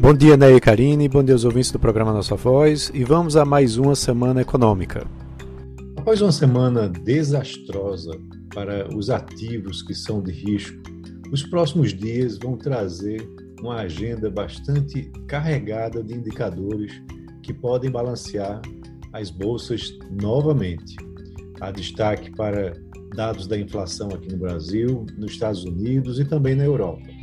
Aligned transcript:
Bom 0.00 0.14
dia, 0.14 0.36
Ney 0.36 0.54
e 0.54 0.60
Karine, 0.60 1.08
bom 1.08 1.24
dia 1.24 1.34
aos 1.34 1.44
ouvintes 1.44 1.72
do 1.72 1.78
programa 1.78 2.12
Nossa 2.12 2.36
Voz 2.36 2.88
e 2.94 3.02
vamos 3.02 3.36
a 3.36 3.44
mais 3.44 3.76
uma 3.76 3.96
semana 3.96 4.40
econômica. 4.40 5.04
Após 5.96 6.22
uma 6.22 6.30
semana 6.30 6.88
desastrosa 6.88 8.12
para 8.54 8.88
os 8.96 9.10
ativos 9.10 9.82
que 9.82 9.92
são 9.92 10.22
de 10.22 10.30
risco, 10.30 10.80
os 11.32 11.42
próximos 11.42 11.92
dias 11.92 12.38
vão 12.38 12.56
trazer 12.56 13.28
uma 13.60 13.80
agenda 13.80 14.30
bastante 14.30 15.10
carregada 15.26 16.00
de 16.00 16.14
indicadores 16.14 16.92
que 17.42 17.52
podem 17.52 17.90
balancear 17.90 18.62
as 19.12 19.30
bolsas 19.30 19.98
novamente. 20.12 20.94
Há 21.60 21.72
destaque 21.72 22.30
para 22.36 22.72
dados 23.16 23.48
da 23.48 23.58
inflação 23.58 24.10
aqui 24.10 24.30
no 24.30 24.38
Brasil, 24.38 25.04
nos 25.18 25.32
Estados 25.32 25.64
Unidos 25.64 26.20
e 26.20 26.24
também 26.24 26.54
na 26.54 26.64
Europa. 26.64 27.17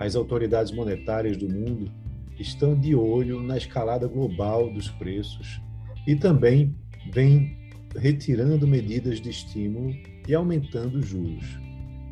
As 0.00 0.16
autoridades 0.16 0.72
monetárias 0.72 1.36
do 1.36 1.46
mundo 1.46 1.92
estão 2.38 2.74
de 2.74 2.94
olho 2.94 3.42
na 3.42 3.58
escalada 3.58 4.08
global 4.08 4.72
dos 4.72 4.88
preços 4.88 5.60
e 6.06 6.16
também 6.16 6.74
vêm 7.12 7.54
retirando 7.94 8.66
medidas 8.66 9.20
de 9.20 9.28
estímulo 9.28 9.92
e 10.26 10.34
aumentando 10.34 10.96
os 10.96 11.06
juros. 11.06 11.44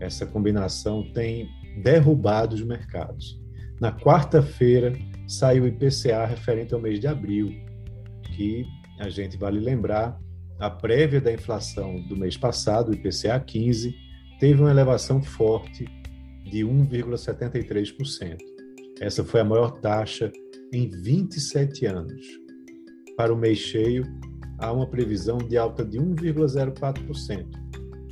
Essa 0.01 0.27
combinação 0.27 1.03
tem 1.15 1.49
derrubado 1.83 2.55
os 2.55 2.63
mercados. 2.63 3.41
Na 3.81 3.91
quarta-feira 3.91 4.93
saiu 5.27 5.65
o 5.65 5.67
IPCA 5.67 6.27
referente 6.27 6.75
ao 6.75 6.81
mês 6.83 7.01
de 7.01 7.07
abril, 7.07 7.55
que 8.37 8.67
a 9.01 9.09
gente 9.09 9.39
vale 9.39 9.61
lembrar, 9.61 10.21
a 10.61 10.69
prévia 10.69 11.23
da 11.23 11.33
inflação 11.33 12.03
do 12.03 12.15
mês 12.15 12.37
passado, 12.37 12.91
o 12.91 12.95
IPCA 12.95 13.41
15, 13.41 13.95
teve 14.39 14.61
uma 14.61 14.71
elevação 14.71 15.23
forte 15.23 15.87
de 16.49 16.65
1,73%. 16.65 18.37
Essa 19.01 19.25
foi 19.25 19.41
a 19.41 19.45
maior 19.45 19.73
taxa 19.81 20.31
em 20.73 20.89
27 20.89 21.87
anos. 21.87 22.25
Para 23.17 23.33
o 23.33 23.37
mês 23.37 23.59
cheio, 23.59 24.05
há 24.59 24.73
uma 24.73 24.87
previsão 24.87 25.39
de 25.39 25.57
alta 25.57 25.85
de 25.85 25.99
1,04%, 25.99 27.47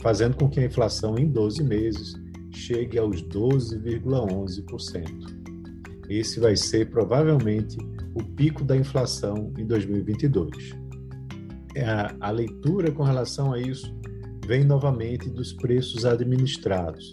fazendo 0.00 0.36
com 0.36 0.48
que 0.48 0.60
a 0.60 0.64
inflação 0.64 1.18
em 1.18 1.28
12 1.28 1.64
meses 1.64 2.14
chegue 2.52 2.98
aos 2.98 3.22
12,11%. 3.22 5.36
Esse 6.08 6.38
vai 6.38 6.54
ser 6.56 6.90
provavelmente 6.90 7.76
o 8.14 8.22
pico 8.22 8.64
da 8.64 8.76
inflação 8.76 9.52
em 9.58 9.66
2022. 9.66 10.72
É, 11.74 11.84
a, 11.84 12.14
a 12.20 12.30
leitura 12.30 12.90
com 12.90 13.02
relação 13.02 13.52
a 13.52 13.60
isso 13.60 13.94
vem 14.46 14.64
novamente 14.64 15.28
dos 15.28 15.52
preços 15.52 16.06
administrados, 16.06 17.12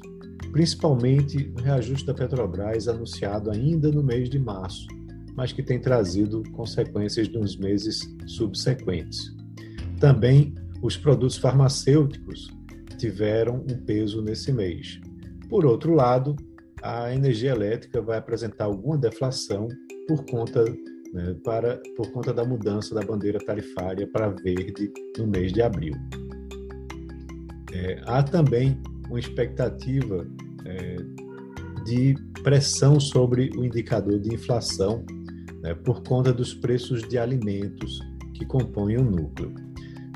principalmente 0.51 1.51
o 1.57 1.61
reajuste 1.61 2.05
da 2.05 2.13
Petrobras 2.13 2.87
anunciado 2.87 3.51
ainda 3.51 3.91
no 3.91 4.03
mês 4.03 4.29
de 4.29 4.39
março, 4.39 4.87
mas 5.35 5.51
que 5.51 5.63
tem 5.63 5.79
trazido 5.79 6.43
consequências 6.51 7.27
nos 7.29 7.57
meses 7.57 8.01
subsequentes. 8.27 9.33
Também 9.99 10.53
os 10.81 10.97
produtos 10.97 11.37
farmacêuticos 11.37 12.51
tiveram 12.97 13.65
um 13.69 13.77
peso 13.85 14.21
nesse 14.21 14.51
mês. 14.51 14.99
Por 15.49 15.65
outro 15.65 15.93
lado, 15.93 16.35
a 16.81 17.13
energia 17.13 17.51
elétrica 17.51 18.01
vai 18.01 18.17
apresentar 18.17 18.65
alguma 18.65 18.97
deflação 18.97 19.67
por 20.07 20.25
conta, 20.25 20.65
né, 21.13 21.35
para, 21.43 21.81
por 21.95 22.11
conta 22.11 22.33
da 22.33 22.43
mudança 22.43 22.93
da 22.93 23.01
bandeira 23.01 23.39
tarifária 23.39 24.07
para 24.07 24.29
verde 24.29 24.91
no 25.17 25.27
mês 25.27 25.53
de 25.53 25.61
abril. 25.61 25.93
É, 27.71 28.01
há 28.05 28.21
também 28.21 28.79
uma 29.13 29.19
expectativa 29.19 30.27
é, 30.65 30.95
de 31.85 32.15
pressão 32.41 32.99
sobre 32.99 33.51
o 33.55 33.63
indicador 33.63 34.19
de 34.19 34.33
inflação 34.33 35.05
né, 35.61 35.75
por 35.75 36.01
conta 36.01 36.33
dos 36.33 36.53
preços 36.55 37.07
de 37.07 37.19
alimentos 37.19 38.01
que 38.33 38.43
compõem 38.43 38.97
o 38.97 39.03
núcleo. 39.03 39.53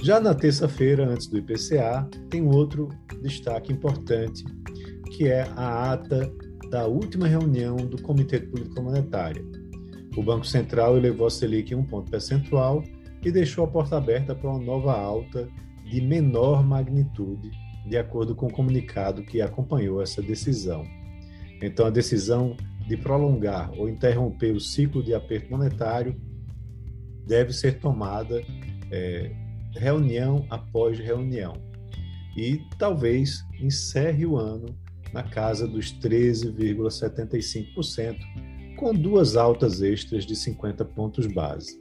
Já 0.01 0.19
na 0.19 0.33
terça-feira, 0.33 1.07
antes 1.07 1.27
do 1.27 1.37
IPCA, 1.37 2.09
tem 2.29 2.41
outro 2.47 2.89
destaque 3.21 3.71
importante, 3.71 4.43
que 5.15 5.27
é 5.27 5.43
a 5.55 5.93
ata 5.93 6.31
da 6.71 6.87
última 6.87 7.27
reunião 7.27 7.75
do 7.75 8.01
Comitê 8.01 8.39
de 8.39 8.47
Política 8.47 8.81
Monetária. 8.81 9.45
O 10.15 10.23
Banco 10.23 10.45
Central 10.45 10.97
elevou 10.97 11.27
a 11.27 11.29
Selic 11.29 11.71
em 11.71 11.77
um 11.77 11.85
ponto 11.85 12.09
percentual 12.09 12.83
e 13.23 13.31
deixou 13.31 13.63
a 13.63 13.67
porta 13.67 13.97
aberta 13.97 14.33
para 14.33 14.49
uma 14.49 14.59
nova 14.59 14.99
alta 14.99 15.47
de 15.85 16.01
menor 16.01 16.65
magnitude 16.65 17.51
de 17.87 17.97
acordo 17.97 18.35
com 18.35 18.47
o 18.47 18.51
comunicado 18.51 19.23
que 19.23 19.41
acompanhou 19.41 20.01
essa 20.01 20.21
decisão. 20.21 20.85
Então, 21.61 21.85
a 21.85 21.89
decisão 21.89 22.57
de 22.87 22.97
prolongar 22.97 23.71
ou 23.77 23.89
interromper 23.89 24.53
o 24.53 24.59
ciclo 24.59 25.03
de 25.03 25.13
aperto 25.13 25.49
monetário 25.49 26.15
deve 27.25 27.53
ser 27.53 27.79
tomada 27.79 28.43
é, 28.91 29.31
reunião 29.73 30.45
após 30.49 30.99
reunião 30.99 31.53
e 32.37 32.61
talvez 32.77 33.43
encerre 33.59 34.25
o 34.25 34.37
ano 34.37 34.77
na 35.11 35.23
casa 35.23 35.67
dos 35.67 35.91
13,75%, 35.99 38.17
com 38.77 38.93
duas 38.93 39.35
altas 39.35 39.81
extras 39.81 40.25
de 40.25 40.35
50 40.35 40.85
pontos 40.85 41.25
base. 41.25 41.75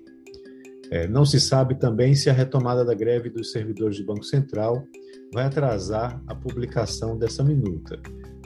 É, 0.90 1.06
não 1.08 1.24
se 1.24 1.40
sabe 1.40 1.74
também 1.74 2.14
se 2.14 2.30
a 2.30 2.32
retomada 2.32 2.84
da 2.84 2.94
greve 2.94 3.28
dos 3.28 3.50
servidores 3.50 3.98
do 3.98 4.04
Banco 4.04 4.24
Central 4.24 4.86
vai 5.32 5.46
atrasar 5.46 6.22
a 6.26 6.34
publicação 6.34 7.18
dessa 7.18 7.42
minuta. 7.42 8.00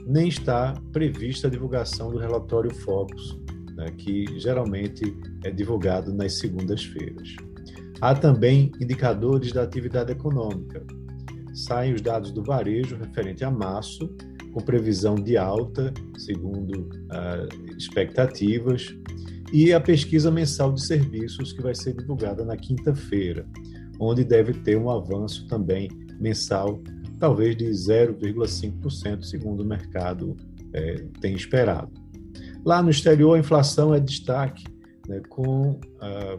Nem 0.07 0.29
está 0.29 0.75
prevista 0.93 1.47
a 1.47 1.51
divulgação 1.51 2.11
do 2.11 2.19
relatório 2.19 2.75
Focus, 2.75 3.39
né, 3.77 3.87
que 3.97 4.27
geralmente 4.39 5.15
é 5.45 5.51
divulgado 5.51 6.13
nas 6.13 6.39
segundas-feiras. 6.39 7.37
Há 8.01 8.15
também 8.15 8.73
indicadores 8.81 9.53
da 9.53 9.63
atividade 9.63 10.11
econômica. 10.11 10.83
Saem 11.53 11.93
os 11.93 12.01
dados 12.01 12.31
do 12.31 12.43
varejo 12.43 12.97
referente 12.97 13.45
a 13.45 13.51
março, 13.51 14.09
com 14.53 14.61
previsão 14.61 15.15
de 15.15 15.37
alta, 15.37 15.93
segundo 16.17 16.89
uh, 16.89 17.77
expectativas, 17.77 18.95
e 19.53 19.73
a 19.73 19.81
pesquisa 19.81 20.31
mensal 20.31 20.73
de 20.73 20.85
serviços, 20.85 21.53
que 21.53 21.63
vai 21.63 21.75
ser 21.75 21.95
divulgada 21.95 22.45
na 22.45 22.57
quinta-feira, 22.57 23.47
onde 23.99 24.25
deve 24.25 24.55
ter 24.55 24.77
um 24.77 24.91
avanço 24.91 25.47
também 25.47 25.89
mensal, 26.19 26.83
talvez 27.19 27.57
de 27.57 27.67
0,5%, 27.67 29.23
segundo 29.23 29.61
o 29.61 29.67
mercado 29.67 30.37
é, 30.73 31.05
tem 31.21 31.35
esperado. 31.35 31.91
Lá 32.65 32.83
no 32.83 32.91
exterior, 32.91 33.35
a 33.35 33.39
inflação 33.39 33.95
é 33.95 34.01
destaque, 34.01 34.65
né, 35.09 35.21
com 35.29 35.81
ah, 36.01 36.39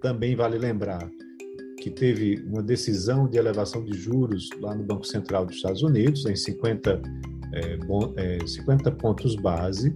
também 0.00 0.34
vale 0.34 0.58
lembrar 0.58 1.08
que 1.80 1.90
teve 1.90 2.42
uma 2.46 2.62
decisão 2.62 3.28
de 3.28 3.36
elevação 3.36 3.84
de 3.84 3.92
juros 3.92 4.48
lá 4.58 4.74
no 4.74 4.82
Banco 4.82 5.06
Central 5.06 5.44
dos 5.44 5.56
Estados 5.56 5.82
Unidos, 5.82 6.24
em 6.24 6.34
50, 6.34 7.02
é, 7.52 7.76
bom, 7.78 8.12
é, 8.16 8.38
50 8.46 8.90
pontos 8.92 9.36
base, 9.36 9.92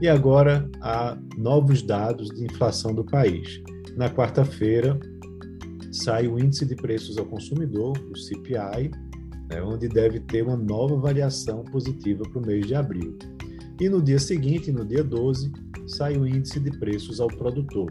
e 0.00 0.08
agora 0.08 0.68
há 0.80 1.16
novos 1.36 1.82
dados 1.82 2.28
de 2.28 2.44
inflação 2.44 2.94
do 2.94 3.04
país. 3.04 3.62
Na 3.96 4.10
quarta-feira, 4.10 4.98
sai 5.90 6.28
o 6.28 6.38
Índice 6.38 6.66
de 6.66 6.76
Preços 6.76 7.16
ao 7.16 7.24
Consumidor, 7.24 7.96
o 8.10 8.16
CPI, 8.16 8.90
né, 9.50 9.62
onde 9.62 9.88
deve 9.88 10.20
ter 10.20 10.42
uma 10.42 10.56
nova 10.56 10.96
variação 10.96 11.64
positiva 11.64 12.22
para 12.24 12.38
o 12.38 12.46
mês 12.46 12.66
de 12.66 12.74
abril. 12.74 13.16
E 13.80 13.88
no 13.88 14.02
dia 14.02 14.18
seguinte, 14.18 14.70
no 14.72 14.84
dia 14.84 15.04
12, 15.04 15.52
sai 15.86 16.16
o 16.16 16.26
Índice 16.26 16.60
de 16.60 16.70
Preços 16.78 17.20
ao 17.20 17.28
Produtor, 17.28 17.90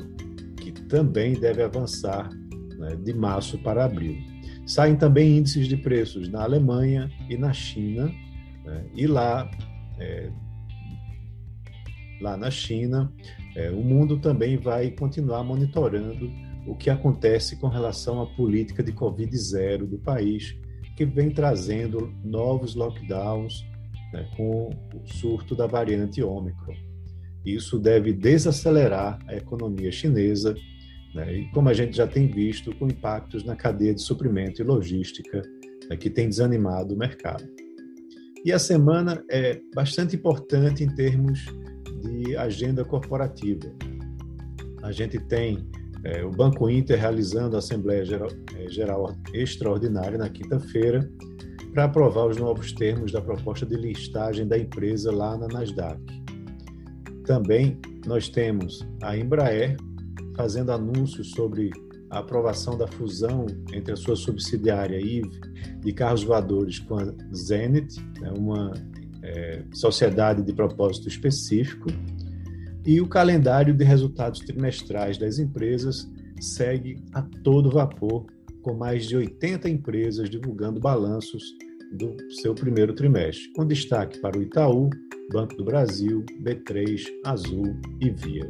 que 0.58 0.72
também 0.72 1.34
deve 1.34 1.64
avançar 1.64 2.30
né, 2.78 2.96
de 2.96 3.14
março 3.14 3.58
para 3.60 3.86
abril. 3.86 4.16
Saem 4.66 4.96
também 4.96 5.38
índices 5.38 5.68
de 5.68 5.78
preços 5.78 6.28
na 6.28 6.42
Alemanha 6.42 7.10
e 7.30 7.38
na 7.38 7.54
China, 7.54 8.12
né, 8.64 8.86
e 8.96 9.06
lá, 9.06 9.50
é, 10.00 10.32
lá 12.22 12.38
na 12.38 12.50
China, 12.50 13.12
é, 13.56 13.70
o 13.70 13.84
mundo 13.84 14.20
também 14.20 14.58
vai 14.58 14.92
continuar 14.92 15.44
monitorando 15.44 16.30
o 16.68 16.76
que 16.76 16.90
acontece 16.90 17.56
com 17.58 17.68
relação 17.68 18.22
à 18.22 18.26
política 18.26 18.82
de 18.82 18.92
Covid-0 18.92 19.86
do 19.86 20.00
país, 20.00 20.56
que 20.96 21.06
vem 21.06 21.30
trazendo 21.30 22.14
novos 22.24 22.76
lockdowns 22.76 23.64
né, 24.14 24.28
com 24.36 24.70
o 24.94 25.08
surto 25.08 25.56
da 25.56 25.68
variante 25.68 26.24
Ômicron. 26.24 26.76
Isso 27.46 27.78
deve 27.78 28.12
desacelerar 28.12 29.20
a 29.28 29.36
economia 29.36 29.92
chinesa, 29.92 30.56
né, 31.14 31.38
e 31.38 31.52
como 31.52 31.70
a 31.70 31.74
gente 31.74 31.96
já 31.96 32.08
tem 32.08 32.28
visto, 32.28 32.76
com 32.76 32.88
impactos 32.88 33.44
na 33.44 33.56
cadeia 33.56 33.94
de 33.94 34.02
suprimento 34.02 34.62
e 34.62 34.66
logística, 34.66 35.42
né, 35.90 35.96
que 35.96 36.10
tem 36.10 36.28
desanimado 36.28 36.96
o 36.96 36.98
mercado. 36.98 37.46
E 38.44 38.52
a 38.52 38.60
semana 38.60 39.24
é 39.30 39.60
bastante 39.74 40.16
importante 40.16 40.84
em 40.84 40.96
termos 40.96 41.46
de 42.06 42.36
agenda 42.36 42.86
corporativa. 42.86 43.72
A 44.84 44.92
gente 44.92 45.20
tem 45.20 45.68
é, 46.04 46.24
o 46.24 46.30
Banco 46.30 46.70
Inter 46.70 47.00
realizando 47.00 47.56
a 47.56 47.60
Assembleia 47.60 48.06
Geral, 48.06 48.30
é, 48.56 48.70
Geral 48.70 49.16
Extraordinária 49.34 50.18
na 50.18 50.30
quinta-feira 50.30 51.10
para 51.74 51.86
aprovar 51.86 52.28
os 52.28 52.38
novos 52.38 52.72
termos 52.72 53.12
da 53.12 53.22
proposta 53.22 53.66
de 53.66 53.76
listagem 53.76 54.48
da 54.48 54.58
empresa 54.58 55.12
lá 55.12 55.38
na 55.38 55.48
Nasdaq. 55.48 56.00
também 57.26 57.78
nós 58.06 58.30
temos 58.30 58.88
a 59.02 59.18
Embraer 59.18 59.76
fazendo 60.36 60.72
anúncios 60.72 61.32
sobre 61.32 61.72
a 62.12 62.20
aprovação 62.20 62.78
da 62.78 62.88
fusão 62.88 63.48
entre 63.74 63.94
a 63.94 63.96
sua 63.96 64.16
subsidiária 64.16 65.00
IVE 65.02 65.30
de 65.82 65.92
carros 65.92 66.24
voadores 66.24 66.80
com 66.80 67.00
a 67.00 67.14
Zenit, 67.34 68.00
né, 68.22 68.32
uma 68.38 68.72
é, 69.26 69.64
sociedade 69.74 70.42
de 70.42 70.54
propósito 70.54 71.08
específico, 71.08 71.88
e 72.86 73.02
o 73.02 73.08
calendário 73.08 73.74
de 73.74 73.84
resultados 73.84 74.40
trimestrais 74.42 75.18
das 75.18 75.40
empresas 75.40 76.08
segue 76.40 77.04
a 77.14 77.22
todo 77.44 77.72
vapor, 77.72 78.28
com 78.62 78.76
mais 78.76 79.08
de 79.08 79.16
80 79.16 79.68
empresas 79.70 80.30
divulgando 80.30 80.80
balanços 80.80 81.44
do 81.94 82.16
seu 82.42 82.54
primeiro 82.54 82.94
trimestre, 82.94 83.52
com 83.54 83.66
destaque 83.66 84.20
para 84.20 84.38
o 84.38 84.42
Itaú, 84.42 84.90
Banco 85.32 85.56
do 85.56 85.66
Brasil, 85.66 86.24
B3, 86.44 87.04
Azul 87.24 87.76
e 88.00 88.10
Via. 88.12 88.48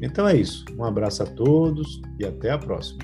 Então 0.00 0.28
é 0.28 0.36
isso. 0.36 0.64
Um 0.78 0.84
abraço 0.84 1.22
a 1.22 1.26
todos 1.26 2.00
e 2.20 2.24
até 2.24 2.50
a 2.50 2.58
próxima. 2.58 3.00